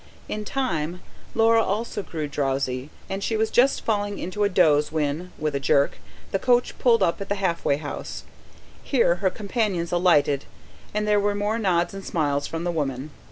In 0.27 0.45
time, 0.45 0.99
Laura 1.35 1.61
also 1.63 2.01
grew 2.01 2.27
drowsy, 2.27 2.89
and 3.07 3.23
she 3.23 3.37
was 3.37 3.51
just 3.51 3.85
falling 3.85 4.17
into 4.17 4.43
a 4.43 4.49
doze 4.49 4.91
when, 4.91 5.31
with 5.37 5.53
a 5.53 5.59
jerk, 5.59 5.99
the 6.31 6.39
coach 6.39 6.75
pulled 6.79 7.03
up 7.03 7.21
at 7.21 7.29
the 7.29 7.35
"Halfway 7.35 7.77
House." 7.77 8.23
Here 8.83 9.17
her 9.17 9.29
companions 9.29 9.91
alighted, 9.91 10.45
and 10.91 11.07
there 11.07 11.19
were 11.19 11.35
more 11.35 11.59
nods 11.59 11.93
and 11.93 12.03
smiles 12.03 12.47
from 12.47 12.63
the 12.63 12.71
woman. 12.71 13.11